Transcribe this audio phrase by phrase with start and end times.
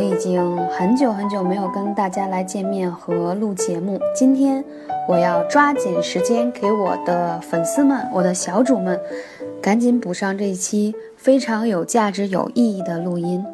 [0.00, 4.64] 我已经很久很久没有跟大家来见面和录节目，今天
[5.06, 8.98] 我要抓紧时间给我的粉丝们、我的小主们，
[9.60, 13.44] 赶紧补上这一期非常有价值、有意义的录音。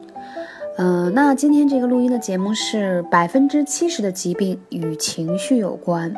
[0.78, 6.14] 嗯，那今天这个录音的节目是百分之七十的疾病与情绪有关。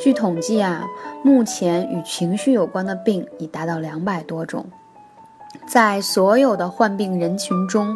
[0.00, 0.82] 据统计啊，
[1.22, 4.64] 目前与情绪有关的病已达到两百多种，
[5.68, 7.94] 在所有的患病人群中。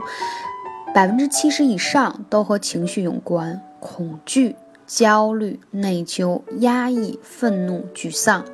[0.92, 8.44] 百分之七十以上都和情绪有关，恐惧、焦虑、内疚、压抑、愤怒、沮丧。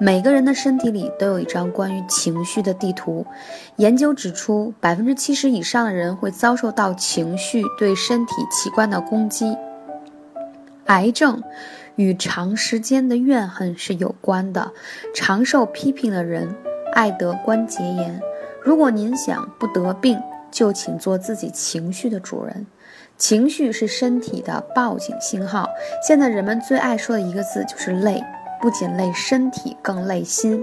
[0.00, 3.24] 每个人的身体里都有一张关于情绪的地图。
[3.76, 9.56] 研究指出，百分之七十以上的人会遭受到情绪对身体器官的攻击。
[10.86, 11.42] 癌症
[11.94, 14.72] 与长时间的怨恨是有关的。
[15.14, 16.54] 常受批评的人
[16.92, 18.20] 爱得关节炎。
[18.62, 22.66] 如果您想不得病，就请做自己情绪的主人，
[23.16, 25.68] 情绪是身体的报警信号。
[26.06, 28.22] 现在人们最爱说的一个字就是累，
[28.60, 30.62] 不仅累身体，更累心。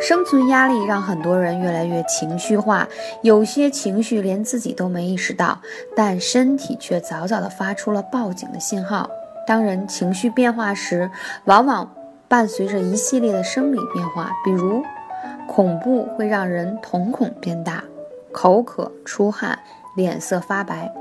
[0.00, 2.86] 生存压力让很多人越来越情绪化，
[3.22, 5.60] 有些情绪连自己都没意识到，
[5.96, 9.10] 但身体却早早的发出了报警的信号。
[9.44, 11.10] 当人情绪变化时，
[11.46, 11.92] 往往
[12.28, 14.84] 伴随着一系列的生理变化，比如
[15.48, 17.82] 恐怖会让人瞳孔变大。
[18.32, 19.58] 口渴、出汗、
[19.96, 20.92] 脸色发白，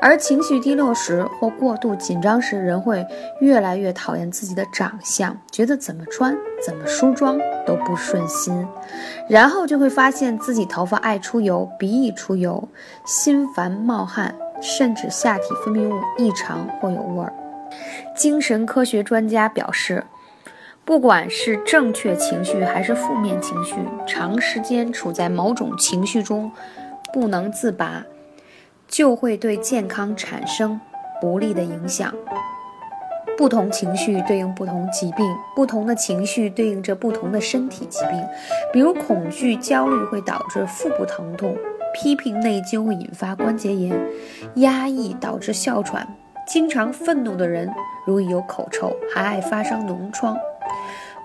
[0.00, 3.04] 而情绪低落时或过度紧张时，人会
[3.40, 8.66] 越来越讨厌自己的长相，觉得怎么穿、怎么梳妆都不顺心，
[9.28, 12.68] 然后就会发现自己头发爱出油、鼻翼出油、
[13.04, 17.32] 心烦冒汗，甚至下体分泌物异常或有味儿。
[18.14, 20.04] 精神科学专家表示。
[20.86, 23.74] 不管是正确情绪还是负面情绪，
[24.06, 26.50] 长时间处在某种情绪中
[27.12, 28.04] 不能自拔，
[28.86, 30.80] 就会对健康产生
[31.20, 32.14] 不利的影响。
[33.36, 35.26] 不同情绪对应不同疾病，
[35.56, 38.24] 不同的情绪对应着不同的身体疾病。
[38.72, 41.52] 比如，恐惧、焦虑会导致腹部疼痛；
[41.92, 43.92] 批评、内疚会引发关节炎；
[44.54, 46.06] 压抑导致哮喘；
[46.46, 47.68] 经常愤怒的人
[48.06, 50.38] 容易有口臭，还爱发生脓疮。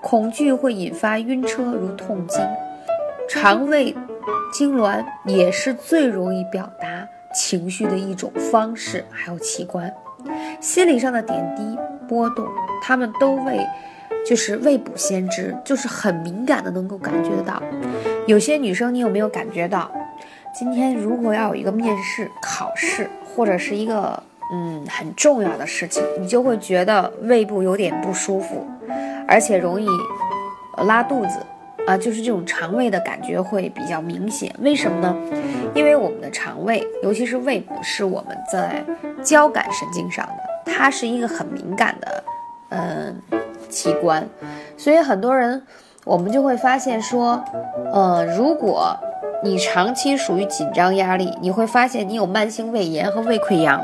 [0.02, 2.42] 恐惧会引发晕车，如痛经；
[3.28, 3.94] 肠胃
[4.52, 9.90] 痉挛也是最容易表达情绪的一种方式，还有器官。
[10.60, 12.44] 心理上的点滴波动，
[12.82, 13.66] 他们都为
[14.26, 17.62] 就是未卜先知，就是很敏感的，能够感觉得到。
[18.26, 19.90] 有些女生，你有没有感觉到，
[20.54, 28.66] 今天如果要有一个面试、考试，或者是一个嗯很重要的事情，你就会觉得胃部有点不舒服。
[29.32, 29.88] 而且容易
[30.84, 31.38] 拉肚子
[31.86, 34.54] 啊，就是这种肠胃的感觉会比较明显。
[34.60, 35.16] 为什么呢？
[35.74, 38.84] 因为我们的肠胃，尤其是胃部，是我们在
[39.22, 42.24] 交感神经上的，它是一个很敏感的
[42.68, 43.16] 嗯
[43.70, 44.28] 器官。
[44.76, 45.62] 所以很多人，
[46.04, 47.42] 我们就会发现说，
[47.90, 48.94] 呃，如果
[49.42, 53.80] 你长期属于紧张压力，你会发现你有慢性胃炎和胃溃疡。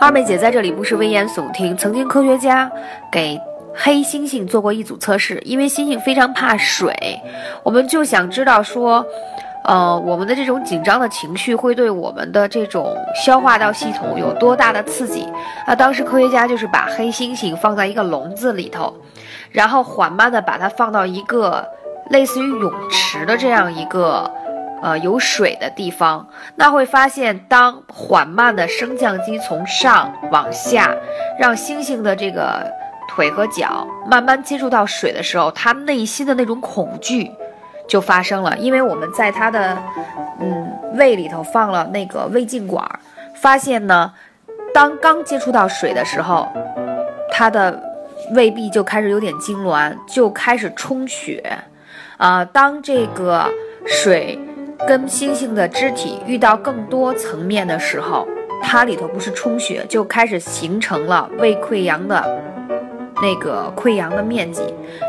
[0.00, 2.72] 二妹姐在这里不是危言耸听，曾经科学家
[3.12, 3.38] 给。
[3.76, 7.20] 黑猩猩做过一组测试，因为猩猩非常怕水，
[7.62, 9.04] 我们就想知道说，
[9.64, 15.28] 呃，我们的这种紧张的情绪会对我们的这种消化道系统有多大的刺激？
[15.66, 18.94] 啊，当时科学家就是把黑猩猩放在一个笼子里头，
[19.50, 21.66] 然后缓慢的把它放到一个
[22.10, 24.30] 类似于泳池的这样一个
[24.82, 30.94] 呃有水的地方，那会发现，当缓慢的升降机从上往下，
[31.40, 32.70] 让猩猩的这个。
[33.14, 37.30] 腿和脚慢慢接触到水的时候，他内心的那种恐惧
[37.86, 38.56] 就发生了。
[38.58, 39.78] 因为我们在他的
[40.40, 42.84] 嗯胃里头放了那个胃镜管，
[43.36, 44.12] 发现呢，
[44.74, 46.48] 当刚接触到水的时候，
[47.30, 47.80] 他的
[48.32, 51.56] 胃壁就开始有点痉挛，就开始充血。
[52.16, 53.48] 啊，当这个
[53.86, 54.36] 水
[54.88, 58.26] 跟猩猩的肢体遇到更多层面的时候，
[58.60, 62.42] 它里头不是充血，就开始形成了胃溃疡的。
[63.24, 64.62] 那个溃疡的面积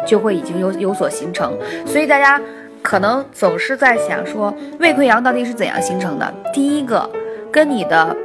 [0.07, 1.51] 就会已经有有所形成，
[1.85, 2.41] 所以大家
[2.81, 6.33] 可能总是在想说，胃溃疡到底是怎样形成的？
[6.53, 7.09] 第一个，
[7.51, 8.15] 跟你的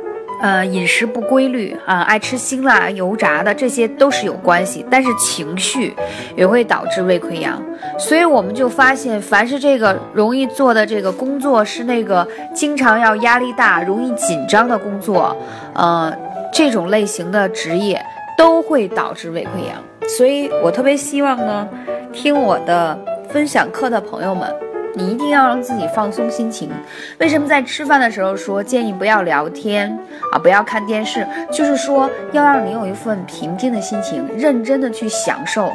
[0.40, 4.86] 呃，饮食不规律啊，爱吃辛辣、油炸的，这些都是有关系。
[4.88, 5.92] 但是情绪
[6.36, 7.60] 也会导致胃溃疡，
[7.98, 15.36] 所以我们就发现，凡是这个容易做的这个工作，是那个经常要压力大、容易紧张的工作，
[15.74, 16.10] 呃，
[16.52, 18.00] 这种类型的职业
[18.40, 19.76] 都会导致胃溃疡。
[20.08, 21.68] 所以我特别希望呢，
[22.10, 22.98] 听我的
[23.28, 24.50] 分享课的朋友们。
[24.94, 26.70] 你一定要让自己放松心情。
[27.18, 29.96] 为什么在吃饭的时候说建议不要聊天
[30.32, 31.24] 啊，不要看电视？
[31.52, 35.70] 就是说要让你有一份平静的心情，认真的去享受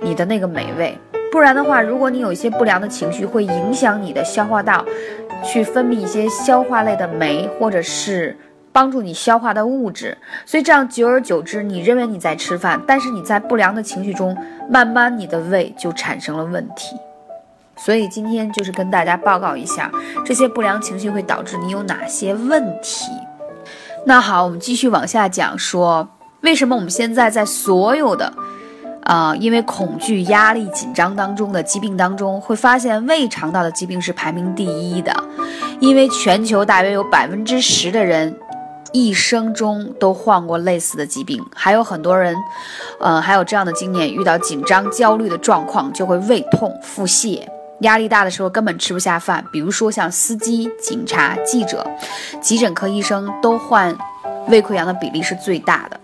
[0.00, 0.96] 你的那个美味。
[1.30, 4.82] 不然的话，如果你有一些不良的情绪，会影响你的消化道，
[5.44, 8.36] 去分泌一些消化类的酶，或者是
[8.78, 10.16] 帮助你消化的物质。
[10.46, 14.36] 所以这样久而久之，你认为你在吃饭，但是你在不良的情绪中，
[14.70, 16.94] 慢慢你的胃就产生了问题。
[17.76, 19.90] 所以今天就是跟大家报告一下，
[20.24, 23.10] 这些不良情绪会导致你有哪些问题。
[24.06, 26.08] 那好，我们继续往下讲，说
[26.42, 28.32] 为什么我们现在在所有的，
[29.02, 35.12] 呃，因为恐惧、压力、紧张当中的疾病当中，会发现胃肠道的疾病是排名第一的，
[35.80, 38.36] 因为全球大约有百分之十的人
[38.92, 42.34] 一生中都患过类似的疾病，还有很多人，
[43.00, 47.42] 呃，还有这样的经验，遇到紧张、焦虑的状况就会胃痛、腹泻。
[47.82, 51.86] 压力大的时候根本吃不下饭，比如说像司机、警察、记者、
[52.40, 53.96] 急诊科医生都患
[54.48, 56.00] 胃溃疡的比例是最大的。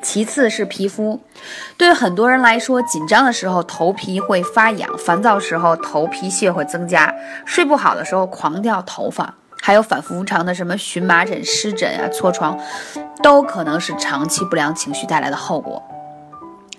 [0.00, 1.20] 其次是皮肤，
[1.76, 7.12] 对很多人来说，紧张的时候头皮会发痒，烦躁时候头皮屑会增加，
[7.44, 9.34] 睡不好的时候狂掉头发，
[9.66, 12.56] 还有反复无常的什么荨麻疹、湿疹啊、痤疮，
[13.20, 15.82] 都可能是长期不良情绪带来的后果。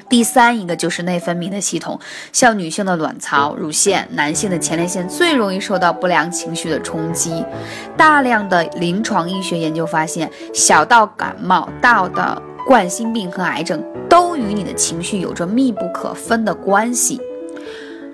[0.07, 2.00] 第三一个就是内分泌的系统，
[2.31, 7.44] 像女性的卵巢、乳腺，男性的前列腺最容易受到不良情绪的冲击。
[7.98, 17.19] 大量的临床医学研究发现，小到感冒，大到冠心病和癌症，都与你的情绪有着密不可分的关系。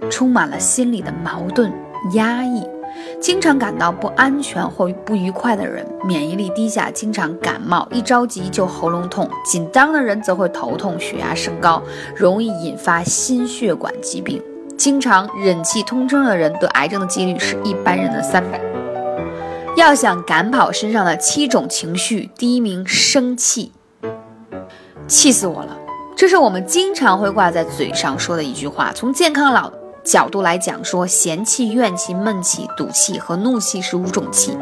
[0.09, 1.71] 充满了心理的矛盾、
[2.13, 2.67] 压抑。
[3.19, 11.81] 经常感到不安全或不愉快的人，免疫力低下，经常感冒，一着急就喉咙痛；紧张的人则会头痛、血压升高，
[12.15, 14.41] 容易引发心血管疾病。
[14.77, 18.59] 经常忍气吞声的人得癌症的几率是一般人的三倍。
[19.77, 23.71] 要想赶跑身上的七种情绪，第一名生气，
[25.07, 25.77] 气死我了！
[26.15, 28.91] 这是我们经常会挂在嘴上说的一句话。
[28.93, 29.71] 从健康老。
[30.03, 34.57] 角度来讲，说嫌气、怨气、闷气、赌气和怒气是五种气，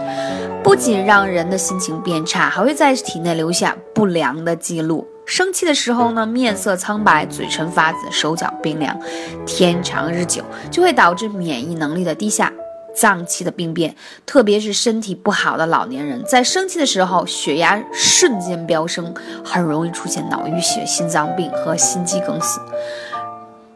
[0.64, 5.08] 不仅让人的心情变差，还会在体内留下不良的记录。
[5.26, 9.00] 生气的时候呢，面色苍白，嘴唇发紫，手脚冰凉，
[9.46, 12.52] 天长日久就会导致免疫能力的低下，
[12.94, 13.96] 脏器的病变。
[14.26, 19.14] 特别是身体不好的老年人，在生气的时候，血压瞬间飙升，
[19.44, 22.60] 很容易出现脑淤血、心脏病和心肌梗死。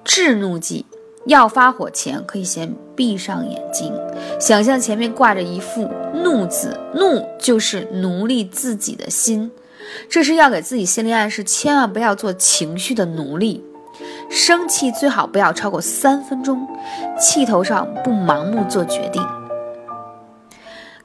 [0.03, 0.85] 制怒剂。
[1.25, 3.91] 要发火前，可以先闭上眼睛，
[4.39, 9.51] 想象前面挂着一副怒字，怒就是奴隶自己的心，
[10.07, 13.63] 这是要给自己心理暗示，千万不要做情绪的奴隶。
[14.29, 16.67] 生气最好不要超过三分钟，
[17.19, 19.25] 气头上不盲目做决定。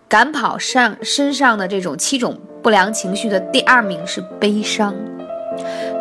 [0.08, 4.94] 赶跑上身上的这种七种不良情绪的第二名是悲伤，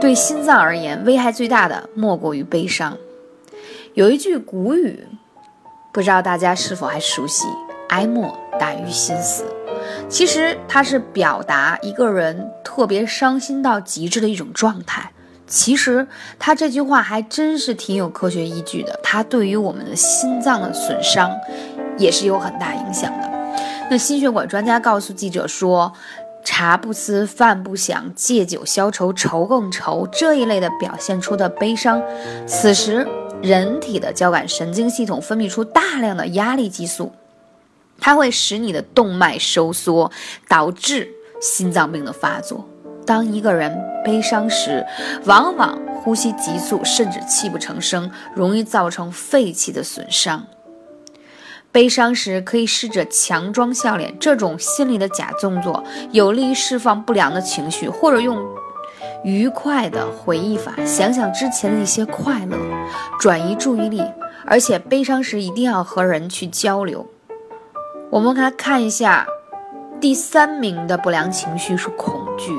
[0.02, 2.98] 对心脏而言，危害最大的莫过于悲伤。
[3.96, 5.08] 有一句古语，
[5.92, 7.48] 不知道大家是否还熟悉
[7.90, 9.44] ？“哀莫大于心死。”
[10.08, 15.12] 其实它是表达一个人特别伤心到极致的一种状态。
[15.48, 21.32] 其实他这句话还真是挺有科学依据的，它对于我们的心脏的损伤
[21.98, 23.28] 也是有很大影响的。
[23.90, 25.92] 那心血管专家告诉记者说
[26.46, 32.00] ：“茶不思饭不想，借酒消愁愁更愁。”这一类的表现出的悲伤，
[32.46, 33.08] 此时。
[33.42, 37.14] 人体的交感神经系统分泌出大量的压力激素，
[38.00, 40.12] 它会使你的动脉收缩，
[40.48, 41.10] 导致
[41.42, 42.68] 心脏病的发作。
[43.06, 44.86] 当一个人悲伤时，
[45.26, 50.46] 往往呼吸急促，甚至泣不成声，容易造成肺气的损伤。
[51.72, 58.38] 悲伤时可以试着强装笑脸，这种心理的假动作有利于释放不良的情绪，或者用。
[59.24, 62.58] 愉快的回忆法，想想之前的一些快乐，
[63.20, 64.04] 转移注意力。
[64.46, 67.06] 而且悲伤时一定要和人去交流。
[68.10, 69.28] 我们来看一下，
[70.00, 72.58] 第三名的不良情绪是恐惧，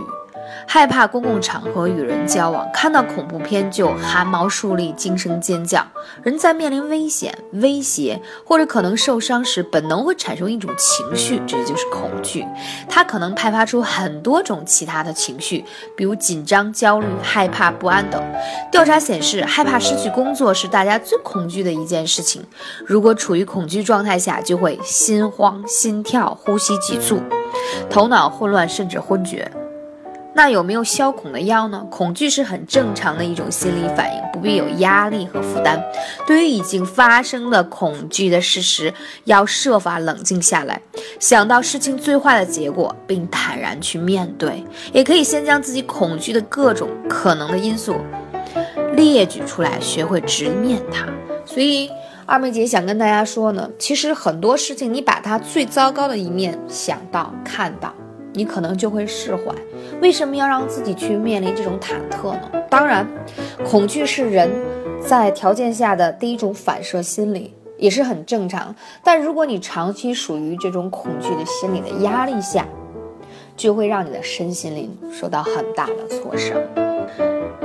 [0.73, 5.85] 害怕公共场合与人交往，看到恐怖片就汗毛竖立、惊声尖叫。
[6.23, 12.47] 人在面临危险、威胁或者可能受伤时，本能会产生一种情绪，这就是恐惧。
[12.89, 15.65] 它可能派发出很多种其他的情绪，
[15.97, 18.23] 比如紧张、焦虑、害怕、不安等。
[18.71, 22.45] 调查显示，害怕失去工作是大家最恐惧的一件事情。
[22.87, 27.21] 如果处于恐惧状态下，就会心慌、心跳、呼吸急促。
[27.91, 29.51] 头脑混乱甚至昏厥，
[30.43, 31.87] 那有没有消恐的药呢？
[31.91, 35.79] 恐惧是很正常的一种心理反应，不必有压力和负担。
[36.27, 38.95] 对于已经发生的恐惧的事实，
[39.25, 40.81] 要设法冷静下来，
[41.19, 44.65] 想到事情最坏的结果，并坦然去面对。
[44.95, 47.97] 也可以先将自己恐惧的各种可能的因素
[48.95, 51.07] 列举出来，学会直面它。
[51.45, 51.91] 所以。
[52.27, 57.93] 二妹姐想跟大家说呢，其实很多事情，你把它最糟糕的一面想到、看到，
[58.33, 59.55] 你可能就会释怀。
[60.01, 62.51] 为什么要让自己去面临这种忐忑呢？
[62.69, 63.07] 当然，
[63.65, 64.51] 恐惧是人
[65.01, 68.75] 在条件下的第一种反射心理，也是很正常。
[69.03, 72.67] 但如果你长期属于这种恐惧的心理的压力下，
[73.57, 76.57] 就会让你的身心灵受到很大的挫伤。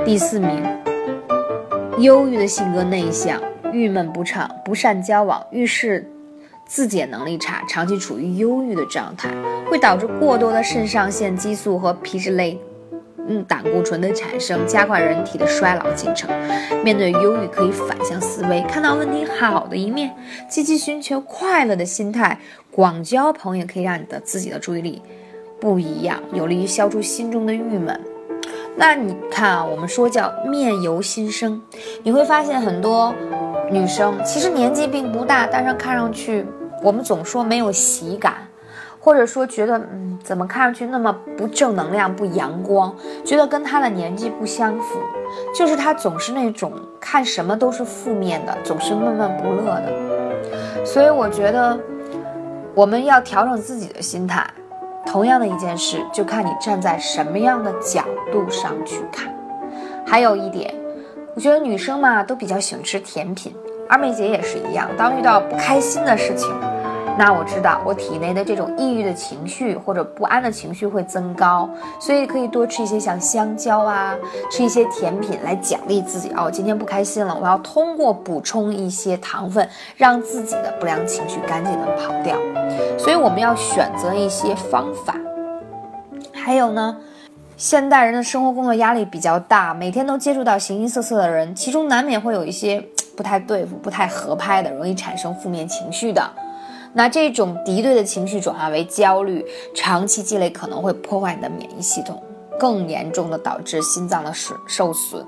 [0.04, 0.62] 第四名，
[1.98, 3.40] 忧郁的性格内向。
[3.72, 6.08] 郁闷不畅，不善交往，遇事
[6.66, 9.30] 自检能力差，长期处于忧郁的状态，
[9.70, 12.60] 会导致过多的肾上腺激素和皮质类，
[13.28, 16.28] 嗯，胆固醇的产生，加快人体的衰老进程。
[16.82, 20.14] 面对忧郁，可以反向思维，看到问题好的一面，
[20.48, 22.38] 积极寻求快乐的心态，
[22.70, 25.00] 广交朋友，可以让你的自己的注意力
[25.60, 28.00] 不一样，有利于消除心中的郁闷。
[28.76, 31.62] 那你看啊，我们说叫面由心生，
[32.02, 33.14] 你会发现很多。
[33.70, 36.46] 女生其实年纪并不大，但是看上去
[36.82, 38.34] 我们总说没有喜感，
[39.00, 42.94] 或者说觉得嗯，怎么看上去那么不正能量、不阳光，
[43.24, 45.00] 觉得跟她的年纪不相符，
[45.54, 50.84] 就是她总是那种看什么都是负面的，总是闷闷不乐的。
[50.84, 51.78] 所以我觉得
[52.74, 54.46] 我们要调整自己的心态。
[55.04, 59.32] 同样的一件事，就看你站在什么样的角度上去看。
[60.04, 60.74] 还有一点。
[61.36, 63.54] 我觉得女生嘛都比较喜欢吃甜品，
[63.90, 64.88] 二妹姐也是一样。
[64.96, 66.50] 当遇到不开心的事情，
[67.18, 71.68] 那我知道我体内的这种抑郁的情绪或者不安的情绪会增高，
[72.00, 74.16] 所以可以多吃一些像香蕉啊，
[74.50, 76.32] 吃一些甜品来奖励自己。
[76.34, 82.34] 哦，今天不开心了，我要通过补充一些糖分，让自己的不良情绪赶紧的跑掉。
[82.96, 85.14] 所以我们要选择一些方法。
[86.32, 86.96] 还有呢？
[87.56, 92.78] 现代人的生活工作压力比较大，每天都接触到形形色色的人，其中难免会有一些
[93.16, 96.22] 不太对付、不太合拍的，容易产生负面情绪的。
[96.92, 99.42] 那这种敌对的情绪转化为焦虑，
[99.74, 102.22] 长期积累可能会破坏你的免疫系统，
[102.58, 105.24] 更严重的导致心脏的损受损。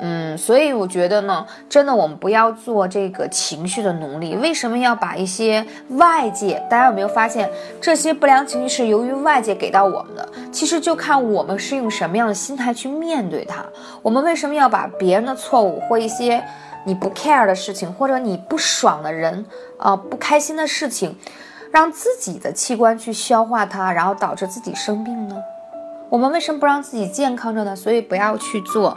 [0.00, 4.34] 嗯，所以我觉得呢，真的我们不要做这个情绪的奴隶。
[4.36, 6.60] 为什么要把一些外界？
[6.68, 7.48] 大家有没有发现，
[7.80, 10.28] 这些不良情绪是由于外界给到我们的？
[10.50, 13.64] 其实就看我们是用什么样的心态去面对它。
[14.02, 16.44] 我们为什么要把别人的错误或一些
[16.84, 19.46] 你不 care 的事情，或者你不爽的人，
[19.78, 21.16] 啊，不开心的事情，
[21.70, 25.36] 让自己的器官去消化它，然后导致自己生病呢？
[26.10, 27.74] 我们为什么不让自己健康着呢？
[27.74, 28.96] 所以不要去做。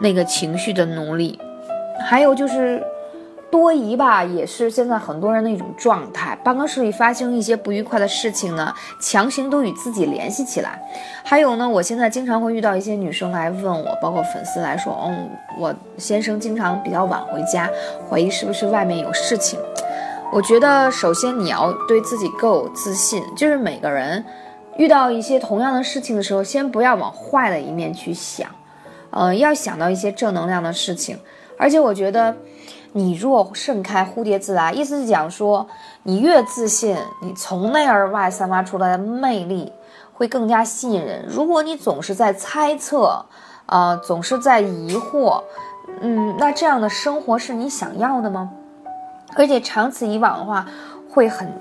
[0.00, 1.38] 那个情绪的奴隶，
[2.04, 2.82] 还有就是
[3.50, 6.36] 多疑吧，也是现在很多人的一种状态。
[6.42, 10.82] 办公室里发生一些不愉快的事情呢，强行都与自己联系起来。
[11.22, 17.70] 还有呢，我现在经常会遇到一些女生来问我，包括粉丝来说，嗯，我先生经常比较晚回家，
[18.10, 19.58] 怀疑是不是外面有事情。
[20.32, 24.24] 我觉得首先你要对自己够有自信，就是每个人
[24.76, 28.50] 遇到一些同样的事情的时候，先不要往坏的一面去想。
[29.14, 31.16] 呃，要想到一些正能量的事情，
[31.56, 32.34] 而且我觉得，
[32.92, 35.68] 你若盛开，蝴蝶自来，意思是讲说，
[36.02, 39.72] 你越自信，你从内而外散发出来的魅力
[40.12, 41.24] 会更加吸引人。
[41.28, 43.24] 如果你总是在猜测，
[43.66, 45.44] 啊，总是在疑惑，
[46.00, 48.50] 嗯，那这样的生活是你想要的吗？
[49.36, 50.66] 而且长此以往的话，
[51.08, 51.52] 会很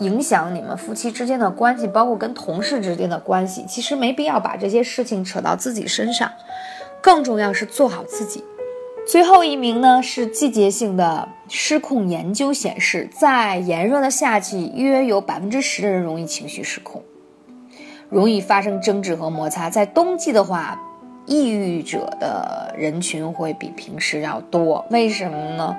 [0.00, 3.66] 影响你们夫妻之间的关系，包括跟同事之间的关系。
[3.68, 6.30] 其实没必要把这些事情扯到自己身上。
[7.04, 8.42] 更重要是做好自己。
[9.06, 17.02] 最后一名呢是季节性的失控研究显示，在炎热的夏季，约有百分之十的人容易情绪失控，
[18.08, 19.68] 容易发生争执和摩擦。
[19.68, 20.80] 在冬季的话，
[21.26, 24.82] 抑郁者的人群会比平时要多。
[24.88, 25.76] 为什么呢？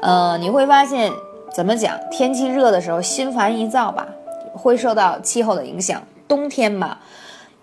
[0.00, 1.12] 呃，你会发现，
[1.52, 1.98] 怎么讲？
[2.08, 4.06] 天气热的时候心烦意躁吧，
[4.52, 6.00] 会受到气候的影响。
[6.28, 6.98] 冬天嘛。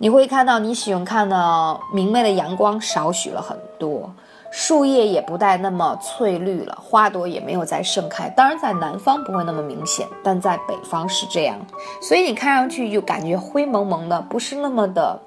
[0.03, 4.13] 你会看到你喜欢看的明媚的阳光少许了很多，
[4.51, 8.27] 树叶也不带那么翠绿了，花朵也没有再盛开。
[8.31, 11.57] 当然，在南方不会那么明显，但在北方是这样，
[12.01, 15.17] 所以你看上去就感觉灰蒙蒙的，不是那么的，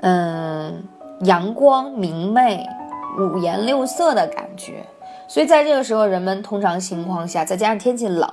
[0.00, 0.82] 嗯，
[1.24, 2.66] 阳光明媚、
[3.18, 4.86] 五颜六色的感觉。
[5.28, 8.26] 所以在这个时候，人们通常情况下，再加上天气冷，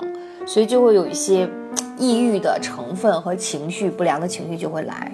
[0.48, 1.50] 所以就会有一些
[1.98, 5.12] 抑郁的成分和情绪不良的情绪就会来。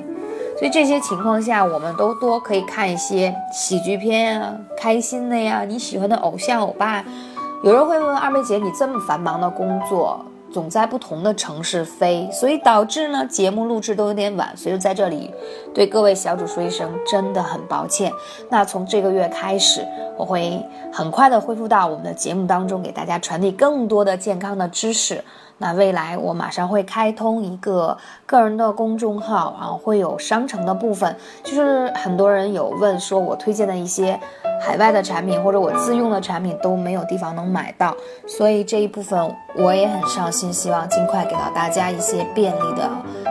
[0.62, 7.04] 所以这些情况下，我们都多可以看一些喜剧片啊，开心的呀，你喜欢的偶像欧巴。
[7.64, 15.34] 有人会问二妹姐，你这么繁忙的工作，总在不同的城市飞，所以导致呢节目录制都有点晚，所以在这里
[15.74, 18.14] 对各位小主说一声，真的很抱歉。
[18.48, 19.84] 那从这个月开始，
[20.16, 20.64] 我会
[20.94, 25.24] 很快的恢复到我们的节目当中，给大家传递更多的健康的知识。
[25.62, 31.16] 那未来我马上会开通一个个人的公众号，然后会有商城的部分。
[31.44, 34.20] 就是很多人有问说，我推荐的一些
[34.60, 37.96] 海外的产品或者我自用的产品都没有地方能买到，
[38.28, 42.90] 所以这一部分我也很上心，希望尽快给到大家一些便利的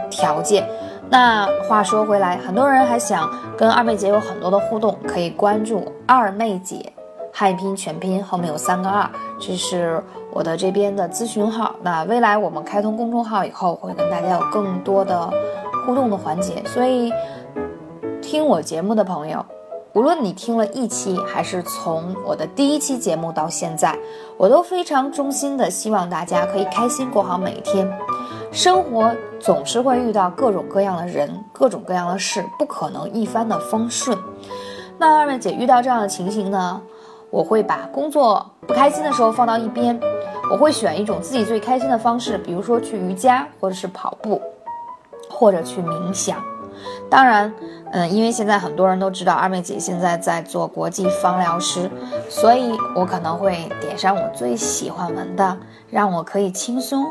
[0.08, 0.64] 条件。
[1.10, 6.92] 那话说回来，很多人还想跟二妹姐有很多的互动，可以关注二妹姐。
[7.32, 9.08] 汉语拼音全拼后面有三个二，
[9.40, 11.74] 这是我的这边的咨询号。
[11.82, 15.30] 那未来我们开通公众号以后，会跟大家有更多的
[15.84, 16.62] 互动的环节。
[16.66, 17.12] 所以
[18.22, 19.44] 听我节目的朋友，
[19.92, 23.98] 无论你听了一期，还是从我的第一期节目到现在，
[24.36, 27.90] 我都非常衷心的希望大家可以开心过好每一天。
[28.52, 34.16] 生活总是会遇到各种各样的人，各种各样的事，不可能一帆的风顺。
[34.98, 36.80] 那二妹姐遇到这样的情形呢？
[37.30, 39.98] 我会把工作不开心的时候放到一边，
[40.50, 44.42] 我会选一种自己最开心的方式，比如说去瑜伽，或者是跑步，
[45.30, 46.42] 或者去冥想。
[47.08, 47.52] 当然，
[47.92, 51.88] 嗯，因为现在很多人都知道二妹姐现在在做国际芳疗师，
[52.28, 55.56] 所以我可能会点上我最喜欢闻的，
[55.88, 57.06] 让我可以轻松、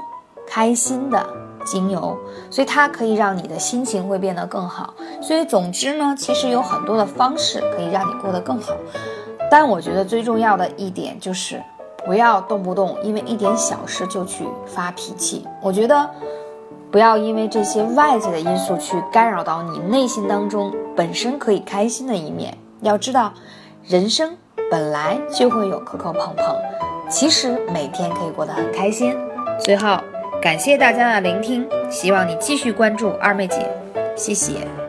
[0.48, 1.26] 开心的
[1.66, 2.18] 精油，
[2.50, 4.94] 所以它可以让你的心情会变得更好。
[5.22, 8.74] 所以总之呢，其实有很多的方式可以让你过得更好。
[9.52, 11.62] 但我觉得最重要的一点就是，
[12.06, 15.46] 不要动不动因为一点小事就去发脾气。
[15.62, 16.10] 我觉得，
[16.92, 22.58] 不要因为这些外界的因素去干扰到你内心当中本身可以开心的一面。
[22.82, 23.34] 要知道，
[23.86, 24.36] 人生
[24.72, 26.56] 本来就会有磕磕碰碰，
[27.10, 29.16] 其实每天可以过得很开心。
[29.60, 29.98] 最后，
[30.42, 33.70] 感谢大家的聆听，希望你继续关注二妹姐，
[34.16, 34.89] 谢谢。